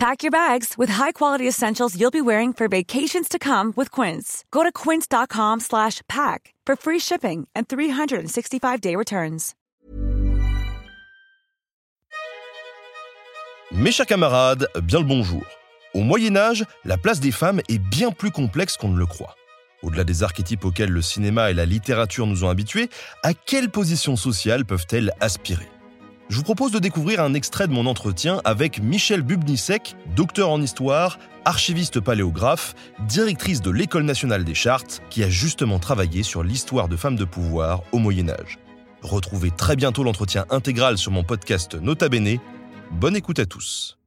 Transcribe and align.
Pack 0.00 0.22
your 0.22 0.30
bags 0.30 0.78
with 0.78 0.88
high-quality 0.88 1.46
essentials 1.46 1.94
you'll 1.94 2.10
be 2.10 2.22
wearing 2.22 2.54
for 2.54 2.68
vacations 2.68 3.28
to 3.28 3.38
come 3.38 3.74
with 3.76 3.90
Quince. 3.90 4.46
Go 4.50 4.62
to 4.62 4.72
quince.com 4.72 5.60
slash 5.60 6.00
pack 6.08 6.54
for 6.66 6.74
free 6.74 6.98
shipping 6.98 7.46
and 7.54 7.64
365-day 7.68 8.96
returns. 8.96 9.52
Mes 13.72 13.92
chers 13.92 14.06
camarades, 14.06 14.66
bien 14.82 15.00
le 15.00 15.04
bonjour. 15.04 15.42
Au 15.92 16.00
Moyen-Âge, 16.00 16.64
la 16.86 16.96
place 16.96 17.20
des 17.20 17.30
femmes 17.30 17.60
est 17.68 17.78
bien 17.78 18.10
plus 18.10 18.30
complexe 18.30 18.78
qu'on 18.78 18.88
ne 18.88 18.98
le 18.98 19.04
croit. 19.04 19.34
Au-delà 19.82 20.04
des 20.04 20.22
archétypes 20.22 20.64
auxquels 20.64 20.90
le 20.90 21.02
cinéma 21.02 21.50
et 21.50 21.54
la 21.54 21.66
littérature 21.66 22.26
nous 22.26 22.42
ont 22.42 22.48
habitués, 22.48 22.88
à 23.22 23.34
quelle 23.34 23.68
position 23.68 24.16
sociale 24.16 24.64
peuvent-elles 24.64 25.12
aspirer? 25.20 25.68
Je 26.30 26.36
vous 26.36 26.44
propose 26.44 26.70
de 26.70 26.78
découvrir 26.78 27.20
un 27.20 27.34
extrait 27.34 27.66
de 27.66 27.72
mon 27.72 27.86
entretien 27.86 28.40
avec 28.44 28.80
Michel 28.80 29.22
Bubnisek, 29.22 29.96
docteur 30.14 30.50
en 30.50 30.62
histoire, 30.62 31.18
archiviste 31.44 31.98
paléographe, 31.98 32.76
directrice 33.08 33.60
de 33.60 33.70
l'École 33.70 34.04
nationale 34.04 34.44
des 34.44 34.54
chartes, 34.54 35.02
qui 35.10 35.24
a 35.24 35.28
justement 35.28 35.80
travaillé 35.80 36.22
sur 36.22 36.44
l'histoire 36.44 36.86
de 36.86 36.96
femmes 36.96 37.16
de 37.16 37.24
pouvoir 37.24 37.82
au 37.90 37.98
Moyen 37.98 38.28
Âge. 38.28 38.60
Retrouvez 39.02 39.50
très 39.50 39.74
bientôt 39.74 40.04
l'entretien 40.04 40.46
intégral 40.50 40.98
sur 40.98 41.10
mon 41.10 41.24
podcast 41.24 41.74
Nota 41.74 42.08
Bene. 42.08 42.38
Bonne 42.92 43.16
écoute 43.16 43.40
à 43.40 43.46
tous. 43.46 43.98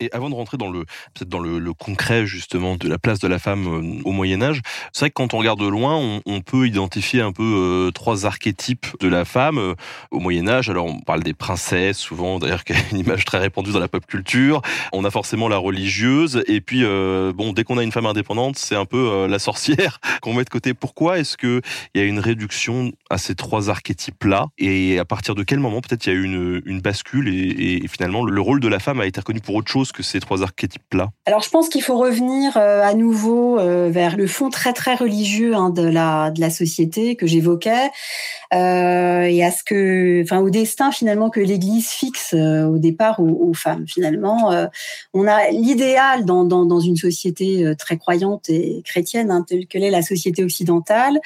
Et 0.00 0.10
avant 0.12 0.28
de 0.28 0.34
rentrer 0.34 0.56
dans 0.56 0.70
le 0.70 0.80
peut-être 1.14 1.28
dans 1.28 1.38
le, 1.38 1.72
concret 1.72 2.26
justement 2.26 2.76
de 2.76 2.88
la 2.88 2.98
place 2.98 3.20
de 3.20 3.28
la 3.28 3.38
femme 3.38 3.66
euh, 3.66 4.02
au 4.04 4.10
Moyen 4.10 4.42
Âge, 4.42 4.60
c'est 4.92 5.00
vrai 5.00 5.10
que 5.10 5.14
quand 5.14 5.34
on 5.34 5.38
regarde 5.38 5.60
de 5.60 5.68
loin, 5.68 6.20
on, 6.26 6.40
peut 6.40 6.66
identifier 6.66 7.20
un 7.20 7.32
peu 7.32 7.42
euh, 7.42 7.90
trois 7.90 8.26
archétypes 8.26 8.86
de 9.00 9.08
la 9.08 9.24
femme 9.24 9.58
euh, 9.58 9.74
au 10.10 10.18
Moyen 10.18 10.48
Âge. 10.48 10.68
Alors 10.68 10.86
on 10.86 10.98
parle 11.00 11.22
des 11.22 11.32
princesses, 11.32 11.98
souvent 11.98 12.40
d'ailleurs 12.40 12.64
qui 12.64 12.72
est 12.72 12.90
une 12.90 12.98
image 12.98 13.24
très 13.24 13.38
répandue 13.38 13.72
dans 13.72 13.78
la 13.78 13.86
pop 13.86 14.04
culture. 14.04 14.62
On 14.92 15.04
a 15.04 15.10
forcément 15.10 15.48
la 15.48 15.58
religieuse 15.58 16.42
et 16.48 16.60
puis 16.60 16.82
bon 16.82 17.52
dès 17.52 17.64
qu'on 17.64 17.78
a 17.78 17.82
une 17.82 17.92
femme 17.92 18.06
indépendante, 18.06 18.58
c'est 18.58 18.76
un 18.76 18.84
peu 18.84 19.26
la 19.26 19.38
sorcière 19.38 20.00
qu'on 20.22 20.34
met 20.34 20.44
de 20.44 20.50
côté. 20.50 20.74
Pourquoi 20.74 21.18
est-ce 21.18 21.36
que 21.36 21.60
il 21.94 22.00
y 22.00 22.04
a 22.04 22.06
une 22.06 22.18
réduction 22.18 22.92
à 23.10 23.18
ces 23.18 23.34
trois 23.34 23.70
archétypes 23.70 24.24
là 24.24 24.46
et 24.58 24.98
à 24.98 25.04
partir 25.04 25.34
de 25.34 25.42
quel 25.44 25.60
moment 25.60 25.80
peut-être 25.80 26.06
il 26.06 26.12
y 26.12 26.16
a 26.16 26.18
eu 26.18 26.24
une, 26.24 26.80
bascule 26.80 27.28
et 27.28 27.86
finalement 27.88 28.24
le 28.24 28.40
rôle 28.40 28.60
de 28.60 28.68
la 28.68 28.78
femme 28.78 29.00
a 29.00 29.06
été 29.06 29.20
reconnu 29.20 29.40
pour 29.40 29.54
autre 29.54 29.70
chose 29.70 29.83
que 29.92 30.02
ces 30.02 30.20
trois 30.20 30.42
archétypes-là 30.42 31.10
Alors, 31.26 31.42
je 31.42 31.50
pense 31.50 31.68
qu'il 31.68 31.82
faut 31.82 31.98
revenir 31.98 32.56
euh, 32.56 32.82
à 32.82 32.94
nouveau 32.94 33.58
euh, 33.58 33.88
vers 33.90 34.16
le 34.16 34.26
fond 34.26 34.50
très 34.50 34.72
très 34.72 34.94
religieux 34.94 35.54
hein, 35.54 35.70
de 35.70 35.82
la 35.82 36.30
de 36.30 36.40
la 36.40 36.50
société 36.50 37.16
que 37.16 37.26
j'évoquais 37.26 37.90
euh, 38.52 39.22
et 39.22 39.44
à 39.44 39.50
ce 39.50 39.64
que, 39.64 40.22
enfin, 40.22 40.40
au 40.40 40.50
destin 40.50 40.92
finalement 40.92 41.30
que 41.30 41.40
l'Église 41.40 41.88
fixe 41.88 42.34
au 42.34 42.78
départ 42.78 43.20
aux, 43.20 43.52
femmes. 43.54 43.84
Finalement, 43.86 44.52
on 45.12 45.26
a 45.26 45.50
l'idéal 45.50 46.24
dans, 46.24 46.44
dans, 46.44 46.64
dans 46.64 46.80
une 46.80 46.96
société 46.96 47.72
très 47.78 47.96
croyante 47.96 48.48
et 48.50 48.82
chrétienne, 48.84 49.30
hein, 49.30 49.44
telle 49.46 49.66
que 49.66 49.78
l'est 49.78 49.90
la 49.90 50.02
société 50.02 50.44
occidentale. 50.44 51.20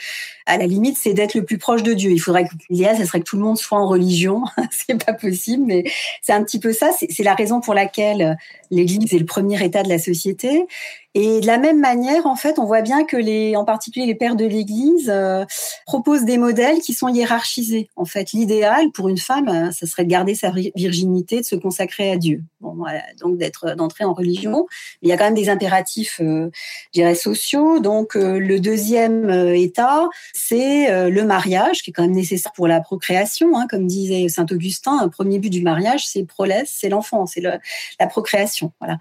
À 0.47 0.57
la 0.57 0.67
limite, 0.67 0.97
c'est 0.99 1.13
d'être 1.13 1.35
le 1.35 1.45
plus 1.45 1.59
proche 1.59 1.83
de 1.83 1.93
Dieu. 1.93 2.11
Il 2.11 2.19
faudrait 2.19 2.45
que 2.45 2.55
l'idéal, 2.71 2.97
ce 2.97 3.05
serait 3.05 3.21
que 3.21 3.25
tout 3.25 3.37
le 3.37 3.43
monde 3.43 3.59
soit 3.59 3.79
en 3.79 3.87
religion. 3.87 4.45
c'est 4.71 5.05
pas 5.05 5.13
possible, 5.13 5.65
mais 5.67 5.85
c'est 6.23 6.33
un 6.33 6.43
petit 6.43 6.59
peu 6.59 6.73
ça. 6.73 6.91
C'est 6.99 7.23
la 7.23 7.35
raison 7.35 7.61
pour 7.61 7.75
laquelle 7.75 8.37
l'Église 8.71 9.15
est 9.15 9.19
le 9.19 9.25
premier 9.25 9.63
état 9.65 9.83
de 9.83 9.89
la 9.89 9.99
société. 9.99 10.67
Et 11.15 11.41
de 11.41 11.47
la 11.47 11.59
même 11.59 11.81
manière, 11.81 12.27
en 12.27 12.37
fait, 12.37 12.59
on 12.59 12.67
voit 12.67 12.83
bien 12.83 13.05
que 13.05 13.17
les, 13.17 13.57
en 13.57 13.65
particulier 13.65 14.07
les 14.07 14.15
pères 14.15 14.37
de 14.37 14.45
l'Église, 14.45 15.09
euh, 15.09 15.45
proposent 15.87 16.25
des 16.25 16.37
modèles 16.37 16.81
qui 16.81 16.93
sont 16.93 17.09
hiérarchisés. 17.09 17.89
En 17.97 18.05
fait, 18.05 18.33
l'idéal 18.33 18.93
pour 18.93 19.09
une 19.09 19.17
femme, 19.17 19.49
euh, 19.49 19.71
ça 19.71 19.87
serait 19.87 20.05
de 20.05 20.11
garder 20.11 20.35
sa 20.35 20.53
virginité, 20.77 21.41
de 21.41 21.47
se 21.47 21.57
consacrer 21.57 22.11
à 22.11 22.19
Dieu. 22.19 22.43
Bon, 22.61 22.75
voilà, 22.75 23.03
donc 23.21 23.39
d'être, 23.39 23.75
d'entrer 23.75 24.05
en 24.05 24.13
religion. 24.13 24.67
il 25.01 25.09
y 25.09 25.13
a 25.13 25.17
quand 25.17 25.25
même 25.25 25.35
des 25.35 25.49
impératifs, 25.49 26.21
euh, 26.21 26.51
je 26.95 27.01
dirais, 27.01 27.15
sociaux. 27.15 27.81
Donc, 27.81 28.15
euh, 28.15 28.39
le 28.39 28.61
deuxième 28.61 29.31
état, 29.55 30.09
c'est 30.35 31.09
le 31.11 31.25
mariage, 31.25 31.83
qui 31.83 31.91
est 31.91 31.93
quand 31.93 32.03
même 32.03 32.13
nécessaire 32.13 32.53
pour 32.53 32.69
la 32.69 32.81
procréation. 32.81 33.57
Hein, 33.57 33.67
comme 33.69 33.87
disait 33.87 34.29
saint 34.29 34.47
Augustin, 34.51 34.99
un 35.01 35.09
premier 35.09 35.39
but 35.39 35.51
du 35.51 35.63
mariage, 35.63 36.07
c'est 36.07 36.25
prolesse, 36.25 36.75
c'est 36.79 36.91
l'enfant, 36.91 37.25
c'est 37.27 37.41
la 37.41 38.07
procréation. 38.07 38.73
Voilà. 38.81 38.99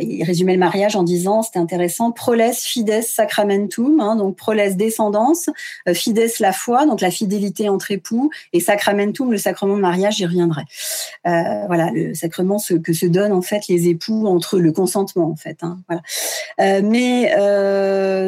il 0.00 0.22
résumait 0.24 0.52
le 0.52 0.58
mariage 0.58 0.94
en 0.96 0.99
disant, 1.02 1.42
c'était 1.42 1.58
intéressant, 1.58 2.12
proles 2.12 2.52
fides 2.52 3.02
sacramentum, 3.02 4.00
hein, 4.00 4.16
donc 4.16 4.36
proles 4.36 4.76
descendance, 4.76 5.50
euh, 5.88 5.94
fides 5.94 6.20
la 6.40 6.52
foi, 6.52 6.86
donc 6.86 7.00
la 7.00 7.10
fidélité 7.10 7.68
entre 7.68 7.90
époux, 7.90 8.30
et 8.52 8.60
sacramentum, 8.60 9.32
le 9.32 9.38
sacrement 9.38 9.76
de 9.76 9.80
mariage, 9.80 10.16
j'y 10.16 10.26
reviendrai. 10.26 10.62
Euh, 11.26 11.66
voilà, 11.66 11.90
le 11.92 12.14
sacrement 12.14 12.58
que 12.84 12.92
se 12.92 13.06
donnent 13.06 13.32
en 13.32 13.42
fait 13.42 13.68
les 13.68 13.88
époux 13.88 14.26
entre 14.26 14.58
le 14.58 14.72
consentement 14.72 15.30
en 15.30 15.36
fait. 15.36 15.58
Hein, 15.62 15.78
voilà. 15.88 16.02
Euh, 16.60 16.80
mais 16.84 17.32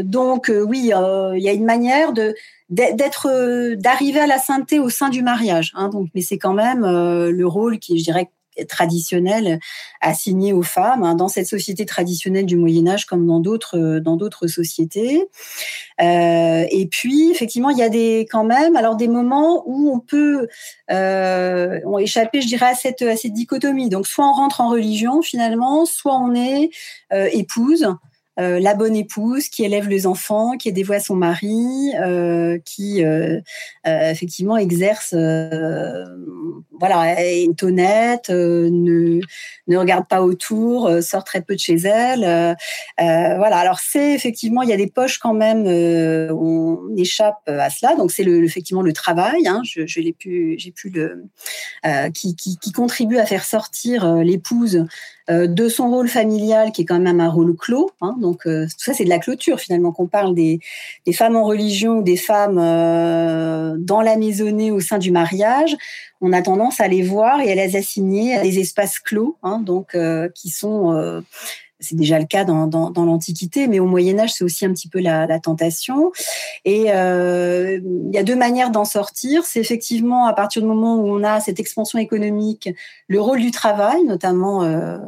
donc 0.04 0.50
oui, 0.50 0.90
il 0.92 1.42
y 1.42 1.48
a 1.48 1.52
une 1.52 1.64
manière 1.64 2.12
de 2.12 2.34
d'être 2.70 3.74
d'arriver 3.74 4.20
à 4.20 4.26
la 4.26 4.38
sainteté 4.38 4.78
au 4.78 4.88
sein 4.88 5.10
du 5.10 5.22
mariage 5.22 5.72
hein, 5.74 5.90
donc 5.90 6.08
mais 6.14 6.22
c'est 6.22 6.38
quand 6.38 6.54
même 6.54 6.80
le 6.80 7.46
rôle 7.46 7.78
qui 7.78 7.98
je 7.98 8.04
dirais 8.04 8.30
traditionnel 8.68 9.58
assigné 10.00 10.52
aux 10.52 10.62
femmes 10.62 11.02
hein, 11.02 11.14
dans 11.14 11.28
cette 11.28 11.46
société 11.46 11.86
traditionnelle 11.86 12.46
du 12.46 12.56
Moyen 12.56 12.86
Âge 12.86 13.06
comme 13.06 13.26
dans 13.26 13.40
d'autres 13.40 13.98
dans 13.98 14.16
d'autres 14.16 14.46
sociétés. 14.46 15.22
Euh, 16.00 16.64
et 16.70 16.86
puis 16.86 17.30
effectivement, 17.30 17.70
il 17.70 17.78
y 17.78 17.82
a 17.82 17.88
des 17.88 18.26
quand 18.30 18.44
même 18.44 18.76
alors 18.76 18.96
des 18.96 19.08
moments 19.08 19.62
où 19.66 19.90
on 19.90 20.00
peut 20.00 20.48
euh, 20.90 21.80
on 21.84 21.98
échapper, 21.98 22.40
je 22.40 22.46
dirais, 22.46 22.66
à 22.66 22.74
cette 22.74 23.02
à 23.02 23.16
cette 23.16 23.32
dichotomie. 23.32 23.88
Donc 23.88 24.06
soit 24.06 24.28
on 24.28 24.32
rentre 24.32 24.60
en 24.60 24.68
religion 24.68 25.22
finalement, 25.22 25.84
soit 25.84 26.16
on 26.16 26.34
est 26.34 26.70
euh, 27.12 27.28
épouse. 27.32 27.86
Euh, 28.40 28.60
la 28.60 28.74
bonne 28.74 28.96
épouse 28.96 29.48
qui 29.48 29.62
élève 29.62 29.88
les 29.88 30.06
enfants, 30.06 30.56
qui 30.56 30.72
à 30.90 31.00
son 31.00 31.16
mari, 31.16 31.92
euh, 32.00 32.58
qui 32.64 33.04
euh, 33.04 33.40
effectivement 33.84 34.56
exerce, 34.56 35.14
voilà, 36.80 37.22
est 37.22 37.62
honnête, 37.62 38.30
ne 38.30 39.20
ne 39.68 39.76
regarde 39.76 40.08
pas 40.08 40.22
autour, 40.22 40.90
sort 41.02 41.24
très 41.24 41.42
peu 41.42 41.54
de 41.54 41.60
chez 41.60 41.76
elle, 41.76 42.56
voilà. 42.98 43.56
Alors 43.58 43.80
c'est 43.80 44.14
effectivement, 44.14 44.62
il 44.62 44.70
y 44.70 44.72
a 44.72 44.76
des 44.76 44.88
poches 44.88 45.18
quand 45.18 45.34
même, 45.34 45.66
on 45.66 46.96
échappe 46.96 47.42
à 47.46 47.70
cela. 47.70 47.94
Donc 47.96 48.10
c'est 48.12 48.24
le, 48.24 48.44
effectivement 48.44 48.82
le 48.82 48.92
travail. 48.92 49.46
Hein, 49.46 49.60
je, 49.64 49.86
je 49.86 50.00
l'ai 50.00 50.16
j'ai 50.56 50.70
pu 50.72 50.90
le 50.90 51.24
qui, 52.14 52.34
qui, 52.34 52.56
qui 52.58 52.72
contribue 52.72 53.18
à 53.18 53.26
faire 53.26 53.44
sortir 53.44 54.16
l'épouse 54.16 54.86
euh, 55.30 55.46
de 55.46 55.68
son 55.68 55.88
rôle 55.88 56.08
familial 56.08 56.72
qui 56.72 56.82
est 56.82 56.84
quand 56.84 56.98
même 56.98 57.20
un 57.20 57.28
rôle 57.28 57.54
clos. 57.56 57.90
Hein, 58.00 58.16
donc 58.20 58.46
euh, 58.46 58.64
tout 58.66 58.84
ça 58.84 58.92
c'est 58.92 59.04
de 59.04 59.08
la 59.08 59.18
clôture 59.18 59.60
finalement 59.60 59.92
qu'on 59.92 60.08
parle 60.08 60.34
des, 60.34 60.60
femmes 61.14 61.36
en 61.36 61.44
religion 61.44 61.98
ou 61.98 62.02
des 62.02 62.16
femmes 62.16 62.58
euh, 62.58 63.76
dans 63.78 64.00
la 64.00 64.16
maisonnée 64.16 64.70
au 64.70 64.80
sein 64.80 64.98
du 64.98 65.12
mariage. 65.12 65.76
On 66.20 66.32
a 66.32 66.42
tendance 66.42 66.80
à 66.80 66.88
les 66.88 67.02
voir 67.02 67.40
et 67.40 67.52
à 67.52 67.54
les 67.54 67.76
assigner 67.76 68.34
à 68.34 68.42
des 68.42 68.58
espaces 68.58 68.98
clos, 68.98 69.36
hein, 69.42 69.60
donc 69.60 69.96
qui 70.34 70.50
sont 70.50 71.22
c'est 71.82 71.96
déjà 71.96 72.18
le 72.18 72.24
cas 72.24 72.44
dans, 72.44 72.92
l'Antiquité, 72.94 73.66
mais 73.66 73.80
au 73.80 73.86
Moyen 73.86 74.18
Âge, 74.18 74.32
c'est 74.32 74.44
aussi 74.44 74.64
un 74.64 74.72
petit 74.72 74.88
peu 74.88 75.00
la, 75.00 75.26
tentation. 75.40 76.12
Et 76.64 76.86
euh, 76.88 77.80
il 77.82 78.14
y 78.14 78.18
a 78.18 78.22
deux 78.22 78.36
manières 78.36 78.70
d'en 78.70 78.84
sortir. 78.84 79.44
C'est 79.44 79.60
effectivement 79.60 80.26
à 80.26 80.32
partir 80.32 80.62
du 80.62 80.68
moment 80.68 80.96
où 80.96 81.08
on 81.08 81.24
a 81.24 81.40
cette 81.40 81.58
expansion 81.58 81.98
économique, 81.98 82.68
le 83.08 83.20
rôle 83.20 83.40
du 83.40 83.50
travail, 83.50 84.04
notamment 84.04 84.62
euh, 84.62 84.98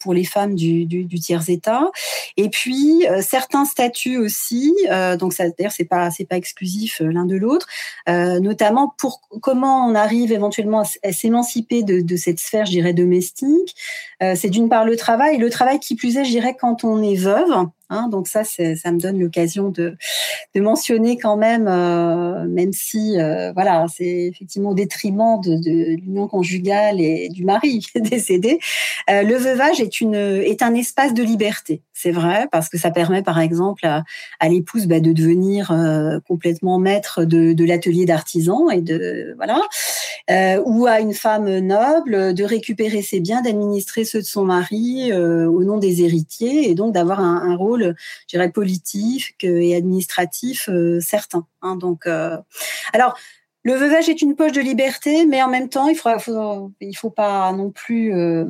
pour 0.00 0.14
les 0.14 0.24
femmes 0.24 0.54
du, 0.54 0.84
du, 0.84 1.04
du 1.04 1.20
tiers-état, 1.20 1.90
et 2.36 2.48
puis 2.48 3.06
euh, 3.06 3.22
certains 3.22 3.64
statuts 3.64 4.18
aussi. 4.18 4.74
Donc 5.18 5.34
d'ailleurs, 5.36 5.72
c'est 5.72 5.84
pas 5.84 6.10
pas 6.28 6.36
exclusif 6.36 7.00
l'un 7.04 7.26
de 7.26 7.36
l'autre. 7.36 7.66
notamment 8.08 8.94
pour 8.98 9.20
comment 9.40 9.86
on 9.86 9.94
arrive 9.94 10.32
éventuellement 10.32 10.82
à, 11.02 11.12
s'émanciper 11.12 11.82
de, 11.82 12.16
cette 12.16 12.40
sphère, 12.40 12.66
je 12.66 12.72
dirais, 12.72 12.94
domestique. 12.94 13.76
c'est 14.20 14.50
d'une 14.50 14.68
part 14.68 14.84
le 14.84 14.96
travail, 14.96 15.38
le 15.38 15.50
travail 15.50 15.78
qui 15.78 15.94
plus 15.94 16.16
est 16.16 16.23
je 16.24 16.30
dirais, 16.30 16.56
quand 16.58 16.84
on 16.84 17.02
est 17.02 17.16
veuve, 17.16 17.66
Hein, 17.90 18.08
donc 18.08 18.28
ça, 18.28 18.44
ça 18.44 18.92
me 18.92 18.98
donne 18.98 19.20
l'occasion 19.20 19.68
de, 19.68 19.96
mentionner 20.56 21.18
quand 21.18 21.36
même, 21.36 21.66
euh, 21.68 22.46
même 22.48 22.72
si 22.72 23.20
euh, 23.20 23.52
voilà, 23.52 23.84
c'est 23.94 24.28
effectivement 24.32 24.70
au 24.70 24.74
détriment 24.74 25.40
de, 25.40 25.56
de 25.56 25.96
l'union 25.96 26.26
conjugale 26.28 27.00
et 27.00 27.28
du 27.28 27.44
mari 27.44 27.84
décédé. 27.96 28.58
Euh, 29.10 29.22
le 29.22 29.34
veuvage 29.34 29.80
est 29.80 30.00
une 30.00 30.14
est 30.14 30.62
un 30.62 30.74
espace 30.74 31.12
de 31.12 31.22
liberté, 31.22 31.82
c'est 31.92 32.12
vrai, 32.12 32.48
parce 32.50 32.70
que 32.70 32.78
ça 32.78 32.90
permet 32.90 33.22
par 33.22 33.38
exemple 33.38 33.84
à, 33.84 34.48
l'épouse 34.48 34.86
bah, 34.86 35.00
de 35.00 35.12
devenir 35.12 35.72
complètement 36.26 36.78
maître 36.78 37.24
de, 37.24 37.64
l'atelier 37.64 38.06
d'artisan 38.06 38.70
et 38.70 38.80
de 38.80 39.34
voilà, 39.36 39.60
ou 40.64 40.86
à 40.86 41.00
une 41.00 41.14
femme 41.14 41.58
noble 41.58 42.32
de 42.32 42.44
récupérer 42.44 43.02
ses 43.02 43.20
biens, 43.20 43.42
d'administrer 43.42 44.04
ceux 44.04 44.20
de 44.20 44.26
son 44.26 44.44
mari 44.44 45.12
au 45.12 45.64
nom 45.64 45.78
des 45.78 46.02
héritiers 46.02 46.70
et 46.70 46.74
donc 46.74 46.94
d'avoir 46.94 47.20
un 47.20 47.56
rôle 47.56 47.73
je 47.82 48.26
dirais, 48.28 48.50
politique 48.50 49.36
et 49.42 49.74
administratif 49.74 50.68
euh, 50.68 51.00
certain. 51.00 51.46
Hein. 51.62 51.76
donc, 51.76 52.06
euh, 52.06 52.36
alors, 52.92 53.16
le 53.62 53.74
veuvage 53.74 54.10
est 54.10 54.20
une 54.20 54.36
poche 54.36 54.52
de 54.52 54.60
liberté, 54.60 55.24
mais 55.24 55.42
en 55.42 55.48
même 55.48 55.70
temps, 55.70 55.88
il 55.88 55.98
il 56.80 56.96
faut 56.96 57.10
pas 57.10 57.50
non 57.52 57.70
plus 57.70 58.14
euh, 58.14 58.44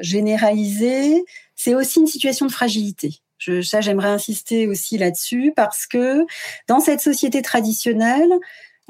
généraliser. 0.00 1.24
C'est 1.54 1.74
aussi 1.74 2.00
une 2.00 2.08
situation 2.08 2.46
de 2.46 2.52
fragilité. 2.52 3.20
Ça, 3.62 3.80
j'aimerais 3.80 4.08
insister 4.08 4.66
aussi 4.66 4.98
là-dessus 4.98 5.52
parce 5.54 5.86
que 5.86 6.24
dans 6.66 6.80
cette 6.80 7.00
société 7.00 7.42
traditionnelle, 7.42 8.32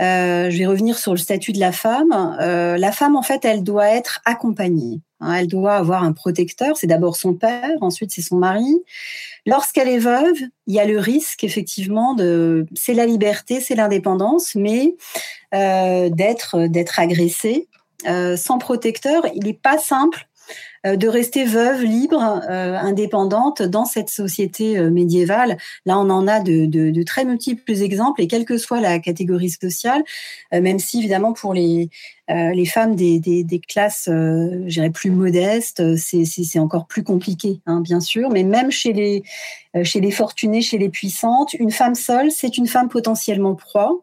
euh, 0.01 0.51
je 0.51 0.59
vais 0.59 0.67
revenir 0.67 0.99
sur 0.99 1.13
le 1.13 1.19
statut 1.19 1.53
de 1.53 1.61
la 1.61 1.73
femme. 1.73 2.37
Euh, 2.41 2.77
la 2.77 2.93
femme, 2.93 3.17
en 3.17 3.23
fait, 3.23 3.45
elle 3.45 3.63
doit 3.63 3.89
être 3.89 4.21
accompagnée. 4.25 5.01
Hein. 5.25 5.35
elle 5.35 5.49
doit 5.49 5.75
avoir 5.75 6.03
un 6.03 6.13
protecteur. 6.13 6.77
C'est 6.77 6.87
d'abord 6.87 7.17
son 7.17 7.35
père, 7.35 7.77
ensuite 7.81 8.13
c'est 8.13 8.23
son 8.23 8.37
mari. 8.37 8.83
Lorsqu'elle 9.47 9.89
est 9.89 9.99
veuve, 9.99 10.37
il 10.67 10.75
y 10.75 10.81
a 10.81 10.85
le 10.85 10.99
risque, 10.99 11.45
effectivement, 11.45 12.15
de. 12.15 12.67
C'est 12.75 12.95
la 12.95 13.07
liberté, 13.07 13.61
c'est 13.61 13.75
l'indépendance, 13.75 14.55
mais 14.55 14.95
euh, 15.55 16.09
d'être 16.11 16.67
d'être 16.67 16.99
agressée 16.99 17.69
euh, 18.07 18.37
sans 18.37 18.59
protecteur. 18.59 19.25
Il 19.35 19.45
n'est 19.45 19.53
pas 19.55 19.79
simple 19.79 20.29
de 20.85 21.09
rester 21.09 21.45
veuve, 21.45 21.83
libre, 21.83 22.43
euh, 22.49 22.77
indépendante 22.77 23.63
dans 23.63 23.87
cette 23.87 24.11
société 24.11 24.77
euh, 24.77 24.91
médiévale. 24.91 25.57
Là, 25.87 25.99
on 25.99 26.11
en 26.11 26.29
a 26.29 26.41
de, 26.41 26.67
de, 26.67 26.91
de, 26.91 27.03
très 27.03 27.25
multiples 27.25 27.73
exemples 27.73 28.21
et 28.21 28.27
quelle 28.27 28.45
que 28.45 28.59
soit 28.59 28.81
la 28.81 28.99
catégorie 28.99 29.51
sociale, 29.51 30.03
même 30.53 30.79
si 30.79 30.99
évidemment 30.99 31.33
pour 31.33 31.55
les, 31.55 31.89
les 32.29 32.67
femmes 32.67 32.97
des, 32.97 33.19
des, 33.19 33.45
des 33.45 33.59
classes, 33.59 34.09
euh, 34.11 34.91
plus 34.93 35.11
modestes, 35.11 35.97
c'est 35.97 36.59
encore 36.59 36.87
plus 36.87 37.03
compliqué, 37.03 37.61
hein, 37.67 37.81
bien 37.81 38.01
sûr. 38.01 38.31
Mais 38.31 38.43
même 38.43 38.71
chez 38.71 38.93
les, 38.93 39.23
chez 39.83 40.01
les 40.01 40.11
fortunées, 40.11 40.63
chez 40.63 40.79
les 40.79 40.89
puissantes, 40.89 41.55
une 41.55 41.71
femme 41.71 41.95
seule, 41.95 42.31
c'est 42.31 42.57
une 42.57 42.67
femme 42.67 42.89
potentiellement 42.89 43.55
proie. 43.55 44.01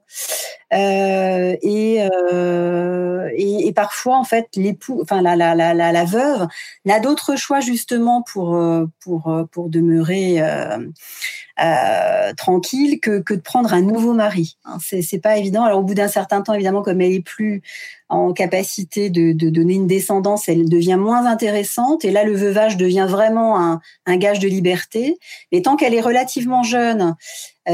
Euh, 0.74 1.56
et, 1.62 1.98
euh, 2.31 3.30
et, 3.36 3.68
et, 3.68 3.74
parfois, 3.74 4.18
en 4.18 4.24
fait, 4.24 4.48
l'époux, 4.56 5.00
enfin 5.01 5.22
la, 5.22 5.36
la, 5.36 5.54
la, 5.54 5.74
la, 5.74 6.06
veuve 6.06 6.48
n'a 6.85 7.00
d'autre 7.00 7.35
choix 7.35 7.59
justement 7.59 8.21
pour 8.21 8.56
euh, 8.56 8.85
pour 9.00 9.27
euh, 9.27 9.44
pour 9.51 9.69
demeurer 9.69 10.41
euh, 10.41 12.33
tranquille 12.35 13.00
que, 13.00 13.19
que 13.19 13.33
de 13.33 13.41
prendre 13.41 13.73
un 13.73 13.81
nouveau 13.81 14.13
mari. 14.13 14.57
Hein, 14.65 14.77
c'est 14.81 15.01
c'est 15.01 15.19
pas 15.19 15.38
évident. 15.38 15.63
Alors 15.63 15.79
au 15.79 15.83
bout 15.83 15.94
d'un 15.94 16.07
certain 16.07 16.41
temps, 16.41 16.53
évidemment, 16.53 16.81
comme 16.81 17.01
elle 17.01 17.13
est 17.13 17.21
plus 17.21 17.62
en 18.09 18.33
capacité 18.33 19.09
de, 19.09 19.31
de, 19.31 19.50
donner 19.50 19.75
une 19.75 19.88
descendance, 19.88 20.50
elle 20.50 20.68
devient 20.68 20.97
moins 21.00 21.25
intéressante. 21.25 22.03
Et 22.03 22.12
là, 22.12 22.23
le 22.23 22.35
veuvage 22.35 22.75
devient 22.75 23.07
vraiment 23.07 23.59
un, 23.62 23.79
un 24.06 24.17
gage 24.17 24.39
de 24.39 24.50
liberté. 24.50 25.17
Mais 25.51 25.62
tant 25.62 25.77
qu'elle 25.77 25.94
est 25.94 26.01
relativement 26.01 26.63
jeune, 26.63 27.15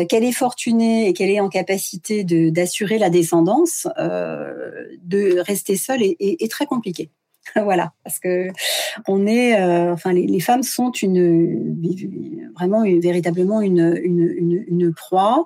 qu'elle 0.09 0.23
est 0.23 0.33
fortunée 0.33 1.07
et 1.07 1.13
qu'elle 1.13 1.31
est 1.31 1.39
en 1.39 1.49
capacité 1.49 2.23
d'assurer 2.23 2.99
la 2.99 3.09
descendance, 3.09 3.87
de 3.97 5.39
rester 5.39 5.75
seule 5.75 6.03
est 6.03 6.51
très 6.51 6.67
compliqué. 6.67 7.09
voilà, 7.63 7.93
parce 8.03 8.19
que 8.19 8.49
on 9.07 9.25
est, 9.27 9.59
euh, 9.59 9.93
enfin, 9.93 10.13
les, 10.13 10.39
femmes 10.39 10.63
sont 10.63 10.91
une 10.91 11.75
vraiment 12.55 12.83
une, 12.83 12.99
véritablement 12.99 13.61
une, 13.61 13.99
une, 14.03 14.63
une 14.67 14.93
proie 14.93 15.45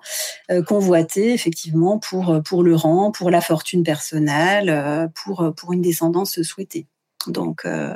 euh, 0.49 0.63
convoitée 0.63 1.33
effectivement 1.33 1.99
pour 1.99 2.41
pour 2.45 2.63
le 2.63 2.75
rang, 2.75 3.11
pour 3.11 3.29
la 3.29 3.41
fortune 3.41 3.83
personnelle, 3.83 4.69
euh, 4.69 5.07
pour 5.13 5.53
pour 5.55 5.73
une 5.73 5.81
descendance 5.81 6.41
souhaitée. 6.41 6.87
Donc 7.27 7.61
euh, 7.65 7.93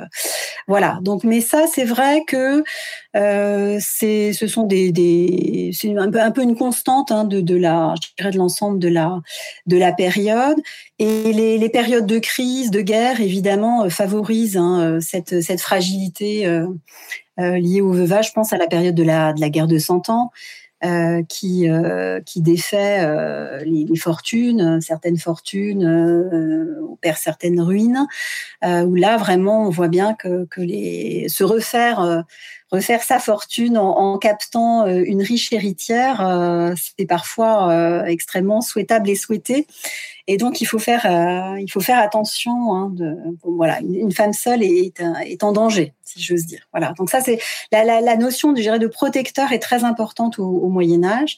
voilà. 0.68 0.98
Donc 1.02 1.24
mais 1.24 1.40
ça 1.40 1.66
c'est 1.72 1.84
vrai 1.84 2.24
que 2.26 2.62
euh, 3.16 3.78
c'est 3.80 4.32
ce 4.32 4.46
sont 4.46 4.64
des, 4.64 4.92
des 4.92 5.70
c'est 5.72 5.96
un 5.96 6.10
peu 6.10 6.20
un 6.20 6.30
peu 6.30 6.42
une 6.42 6.56
constante 6.56 7.10
hein, 7.10 7.24
de, 7.24 7.40
de 7.40 7.56
la 7.56 7.94
je 8.02 8.08
dirais 8.16 8.30
de 8.30 8.38
l'ensemble 8.38 8.78
de 8.78 8.88
la 8.88 9.20
de 9.66 9.76
la 9.76 9.92
période 9.92 10.58
et 10.98 11.32
les, 11.32 11.58
les 11.58 11.68
périodes 11.68 12.06
de 12.06 12.18
crise 12.18 12.70
de 12.70 12.80
guerre 12.80 13.20
évidemment 13.20 13.84
euh, 13.84 13.88
favorisent 13.88 14.56
hein, 14.56 14.80
euh, 14.80 15.00
cette 15.00 15.40
cette 15.42 15.60
fragilité 15.60 16.46
euh, 16.46 16.66
euh, 17.38 17.58
liée 17.58 17.80
au 17.80 17.92
veuvage. 17.92 18.28
Je 18.28 18.32
pense 18.32 18.52
à 18.52 18.56
la 18.56 18.66
période 18.66 18.94
de 18.94 19.02
la 19.02 19.32
de 19.32 19.40
la 19.40 19.50
guerre 19.50 19.66
de 19.66 19.78
Cent 19.78 20.08
Ans. 20.08 20.30
Euh, 20.84 21.22
qui 21.22 21.70
euh, 21.70 22.20
qui 22.20 22.42
défait 22.42 22.98
euh, 23.00 23.64
les, 23.64 23.86
les, 23.86 23.96
fortunes, 23.96 24.78
certaines 24.82 25.16
fortunes, 25.16 25.86
on 26.86 26.96
perd 26.96 27.16
certaines 27.16 27.62
ruines. 27.62 28.06
où 28.62 28.94
là 28.94 29.16
vraiment 29.16 29.66
on 29.66 29.70
voit 29.70 29.88
bien 29.88 30.12
que 30.12 30.44
que 30.44 30.60
les 30.60 31.30
se 31.30 31.44
refaire 31.44 32.24
refaire 32.76 33.02
sa 33.02 33.18
fortune 33.18 33.78
en, 33.78 34.18
captant 34.18 34.86
une 34.86 35.22
riche 35.22 35.52
héritière, 35.52 36.74
c'est 36.76 37.06
parfois 37.06 38.04
extrêmement 38.06 38.60
souhaitable 38.60 39.10
et 39.10 39.16
souhaité. 39.16 39.66
Et 40.28 40.38
donc, 40.38 40.60
il 40.60 40.64
faut 40.64 40.78
faire, 40.78 41.06
euh, 41.06 41.94
attention. 41.94 42.74
Hein, 42.74 42.92
voilà, 43.44 43.80
une, 43.80 44.12
femme 44.12 44.32
seule 44.32 44.62
est, 44.62 45.00
en 45.42 45.52
danger, 45.52 45.94
si 46.04 46.20
j'ose 46.20 46.46
dire. 46.46 46.66
Voilà. 46.72 46.94
Donc 46.98 47.10
ça, 47.10 47.20
c'est 47.20 47.38
la, 47.70 47.84
la, 47.84 48.00
la, 48.00 48.16
notion 48.16 48.52
de, 48.52 48.86
protecteur 48.88 49.52
est 49.52 49.60
très 49.60 49.84
importante 49.84 50.38
au, 50.38 50.68
Moyen 50.68 51.04
Âge, 51.04 51.36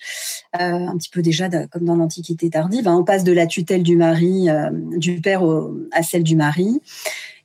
euh, 0.58 0.64
un 0.64 0.96
petit 0.96 1.10
peu 1.10 1.20
déjà 1.20 1.48
comme 1.66 1.84
dans 1.84 1.96
l'Antiquité 1.96 2.48
tardive. 2.48 2.88
Hein, 2.88 2.96
on 3.00 3.04
passe 3.04 3.24
de 3.24 3.32
la 3.32 3.46
tutelle 3.46 3.82
du 3.82 3.96
mari, 3.96 4.48
euh, 4.48 4.70
du 4.72 5.20
père 5.20 5.42
à 5.92 6.02
celle 6.02 6.22
du 6.22 6.34
mari. 6.34 6.80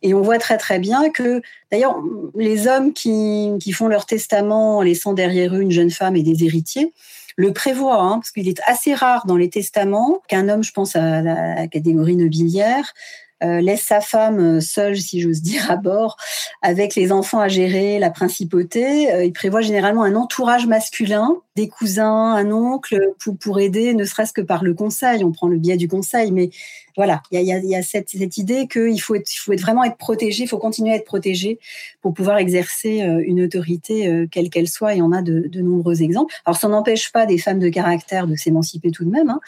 Et 0.04 0.14
on 0.14 0.22
voit 0.22 0.38
très 0.38 0.58
très 0.58 0.80
bien 0.80 1.10
que, 1.10 1.42
d'ailleurs, 1.72 1.96
les 2.36 2.68
hommes 2.68 2.94
qui, 2.94 3.52
qui 3.60 3.72
font 3.72 3.88
leur 3.88 4.06
testament 4.06 4.78
en 4.78 4.82
laissant 4.82 5.14
derrière 5.14 5.56
eux 5.56 5.62
une 5.62 5.72
jeune 5.72 5.92
femme 5.92 6.16
et 6.16 6.24
des 6.24 6.44
héritiers, 6.44 6.94
le 7.36 7.52
prévoit, 7.52 8.02
hein, 8.02 8.20
parce 8.20 8.32
qu'il 8.32 8.48
est 8.48 8.62
assez 8.68 8.94
rare 8.94 9.26
dans 9.26 9.38
les 9.38 9.50
testaments 9.50 10.22
qu'un 10.28 10.50
homme, 10.50 10.64
je 10.64 10.72
pense 10.72 10.96
à 10.96 11.22
la 11.22 11.68
catégorie 11.68 12.16
nobiliaire, 12.16 12.94
euh, 13.44 13.62
laisse 13.62 13.82
sa 13.82 14.00
femme 14.00 14.40
euh, 14.40 14.60
seule, 14.62 14.98
si 14.98 15.20
j'ose 15.20 15.42
dire, 15.44 15.70
à 15.70 15.76
bord, 15.76 16.18
avec 16.62 16.96
les 16.96 17.12
enfants 17.12 17.40
à 17.40 17.48
gérer, 17.48 18.00
la 18.00 18.10
principauté. 18.10 19.12
Euh, 19.12 19.26
il 19.26 19.34
prévoit 19.34 19.62
généralement 19.62 20.04
un 20.04 20.16
entourage 20.16 20.66
masculin, 20.66 21.38
des 21.56 21.68
cousins, 21.68 22.34
un 22.34 22.52
oncle, 22.52 23.14
pour, 23.20 23.38
pour 23.38 23.60
aider, 23.60 23.94
ne 23.94 24.06
serait-ce 24.06 24.34
que 24.34 24.42
par 24.42 24.64
le 24.64 24.74
conseil. 24.74 25.24
On 25.24 25.32
prend 25.32 25.48
le 25.48 25.58
biais 25.58 25.78
du 25.78 25.88
conseil, 25.88 26.32
mais 26.32 26.50
voilà, 26.96 27.22
il 27.32 27.42
y 27.42 27.52
a, 27.52 27.58
y 27.58 27.84
cette, 27.84 28.10
cette, 28.10 28.38
idée 28.38 28.68
qu'il 28.68 29.02
faut, 29.02 29.16
il 29.16 29.38
faut 29.38 29.56
vraiment 29.56 29.84
être 29.84 29.98
protégé, 29.98 30.44
il 30.44 30.48
faut 30.48 30.60
continuer 30.60 30.92
à 30.92 30.96
être 30.96 31.06
protégé 31.06 31.60
pour 32.02 32.14
pouvoir 32.14 32.38
exercer 32.38 33.00
une 33.26 33.42
autorité 33.42 34.28
quelle 34.32 34.52
qu'elle 34.52 34.68
soit. 34.68 34.94
Et 34.96 35.02
on 35.02 35.12
a 35.12 35.24
de, 35.24 35.48
de, 35.48 35.62
nombreux 35.62 36.04
exemples. 36.04 36.34
Alors, 36.46 36.58
ça 36.58 36.68
n'empêche 36.68 37.12
pas 37.12 37.26
des 37.26 37.40
femmes 37.40 37.58
de 37.58 37.70
caractère 37.70 38.28
de 38.28 38.36
s'émanciper 38.36 38.92
tout 38.92 39.06
de 39.06 39.10
même 39.10 39.30
hein, 39.30 39.40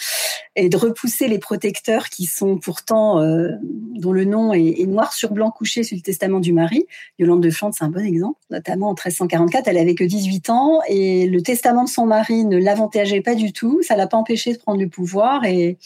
et 0.55 0.69
de 0.69 0.77
repousser 0.77 1.27
les 1.27 1.39
protecteurs 1.39 2.09
qui 2.09 2.25
sont 2.25 2.57
pourtant 2.57 3.19
euh, 3.19 3.50
dont 3.62 4.13
le 4.13 4.24
nom 4.24 4.53
est, 4.53 4.85
noir 4.85 5.13
sur 5.13 5.31
blanc 5.31 5.51
couché 5.51 5.83
sur 5.83 5.95
le 5.95 6.01
testament 6.01 6.39
du 6.39 6.53
mari. 6.53 6.85
Yolande 7.19 7.43
de 7.43 7.50
Flandre, 7.50 7.75
c'est 7.77 7.83
un 7.83 7.89
bon 7.89 8.05
exemple. 8.05 8.39
Notamment 8.50 8.89
en 8.89 8.93
1344, 8.93 9.67
elle 9.67 9.77
avait 9.77 9.95
que 9.95 10.03
18 10.03 10.50
ans 10.50 10.79
et 10.88 11.27
le 11.27 11.41
testament 11.41 11.83
de 11.83 11.89
son 11.89 12.05
mari 12.05 12.45
ne 12.45 12.57
l'avantageait 12.57 13.21
pas 13.21 13.35
du 13.35 13.51
tout. 13.51 13.81
Ça 13.83 13.95
l'a 13.95 14.07
pas 14.07 14.17
empêché 14.17 14.53
de 14.53 14.57
prendre 14.57 14.79
le 14.79 14.88
pouvoir 14.88 15.43
et, 15.43 15.77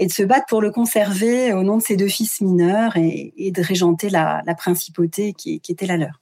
de 0.00 0.12
se 0.12 0.22
battre 0.22 0.46
pour 0.48 0.60
le 0.60 0.70
conserver 0.70 1.52
au 1.52 1.62
nom 1.62 1.78
de 1.78 1.82
ses 1.82 1.96
deux 1.96 2.08
fils 2.08 2.40
mineurs 2.40 2.96
et, 2.96 3.32
de 3.50 3.62
régenter 3.62 4.10
la, 4.10 4.42
principauté 4.56 5.32
qui 5.32 5.60
était 5.68 5.86
la 5.86 5.96
leur. 5.96 6.20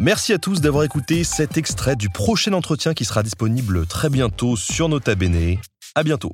Merci 0.00 0.32
à 0.32 0.38
tous 0.38 0.60
d'avoir 0.60 0.84
écouté 0.84 1.24
cet 1.24 1.56
extrait 1.56 1.96
du 1.96 2.08
prochain 2.08 2.52
entretien 2.52 2.94
qui 2.94 3.04
sera 3.04 3.24
disponible 3.24 3.84
très 3.84 4.08
bientôt 4.08 4.54
sur 4.54 4.88
Nota 4.88 5.16
Bene. 5.16 5.56
À 5.96 6.04
bientôt. 6.04 6.30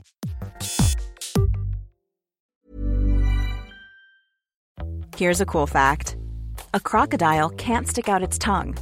Here's 5.16 5.40
a 5.40 5.46
cool 5.46 5.66
fact. 5.66 6.18
A 6.74 6.78
crocodile 6.78 7.48
can't 7.56 7.88
stick 7.88 8.06
out 8.06 8.20
its 8.22 8.38
tongue. 8.38 8.74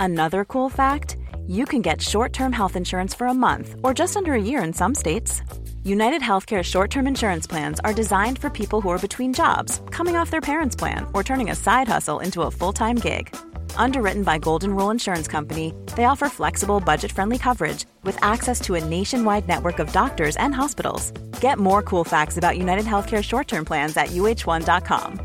Another 0.00 0.46
cool 0.46 0.70
fact, 0.70 1.18
you 1.46 1.66
can 1.66 1.82
get 1.82 2.00
short 2.00 2.32
term 2.32 2.54
health 2.54 2.74
insurance 2.74 3.14
for 3.14 3.26
a 3.26 3.34
month 3.34 3.74
or 3.84 3.92
just 3.92 4.16
under 4.16 4.32
a 4.32 4.40
year 4.40 4.64
in 4.64 4.72
some 4.72 4.94
states. 4.94 5.42
United 5.84 6.22
Healthcare 6.22 6.62
short 6.62 6.88
term 6.88 7.06
insurance 7.06 7.46
plans 7.46 7.80
are 7.80 7.92
designed 7.92 8.38
for 8.38 8.48
people 8.48 8.80
who 8.80 8.88
are 8.88 8.98
between 8.98 9.34
jobs, 9.34 9.82
coming 9.90 10.16
off 10.16 10.30
their 10.30 10.40
parents' 10.40 10.74
plan, 10.74 11.06
or 11.12 11.22
turning 11.22 11.50
a 11.50 11.54
side 11.54 11.86
hustle 11.86 12.20
into 12.20 12.40
a 12.40 12.50
full 12.50 12.72
time 12.72 12.96
gig. 12.96 13.28
Underwritten 13.76 14.22
by 14.22 14.38
Golden 14.38 14.74
Rule 14.74 14.90
Insurance 14.90 15.28
Company, 15.28 15.74
they 15.96 16.04
offer 16.04 16.28
flexible, 16.28 16.80
budget 16.80 17.12
friendly 17.12 17.38
coverage 17.38 17.84
with 18.04 18.16
access 18.22 18.60
to 18.60 18.76
a 18.76 18.84
nationwide 18.84 19.46
network 19.46 19.78
of 19.78 19.92
doctors 19.92 20.36
and 20.36 20.54
hospitals. 20.54 21.10
Get 21.40 21.58
more 21.58 21.82
cool 21.82 22.04
facts 22.04 22.38
about 22.38 22.56
United 22.56 22.86
Healthcare 22.86 23.22
short 23.22 23.48
term 23.48 23.64
plans 23.64 23.96
at 23.96 24.08
uh1.com. 24.08 25.20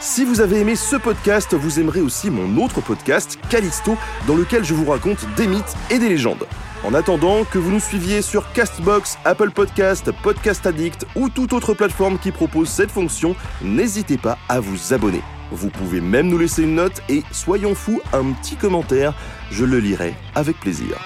Si 0.00 0.24
vous 0.24 0.40
avez 0.40 0.60
aimé 0.60 0.76
ce 0.76 0.96
podcast, 0.96 1.54
vous 1.54 1.80
aimerez 1.80 2.00
aussi 2.00 2.28
mon 2.28 2.62
autre 2.62 2.82
podcast, 2.82 3.38
Calisto, 3.48 3.96
dans 4.26 4.36
lequel 4.36 4.62
je 4.64 4.74
vous 4.74 4.90
raconte 4.90 5.24
des 5.36 5.46
mythes 5.46 5.74
et 5.90 5.98
des 5.98 6.08
légendes. 6.08 6.44
En 6.84 6.94
attendant 6.94 7.44
que 7.44 7.58
vous 7.58 7.70
nous 7.70 7.80
suiviez 7.80 8.22
sur 8.22 8.52
Castbox, 8.52 9.16
Apple 9.24 9.50
Podcast, 9.52 10.10
Podcast 10.20 10.66
Addict 10.66 11.06
ou 11.14 11.28
toute 11.28 11.52
autre 11.52 11.74
plateforme 11.74 12.18
qui 12.18 12.32
propose 12.32 12.68
cette 12.68 12.90
fonction, 12.90 13.36
n'hésitez 13.62 14.18
pas 14.18 14.36
à 14.48 14.58
vous 14.58 14.92
abonner. 14.92 15.22
Vous 15.52 15.68
pouvez 15.70 16.00
même 16.00 16.26
nous 16.26 16.38
laisser 16.38 16.64
une 16.64 16.74
note 16.74 17.00
et, 17.08 17.22
soyons 17.30 17.76
fous, 17.76 18.00
un 18.12 18.32
petit 18.32 18.56
commentaire, 18.56 19.14
je 19.52 19.64
le 19.64 19.78
lirai 19.78 20.14
avec 20.34 20.58
plaisir. 20.58 20.98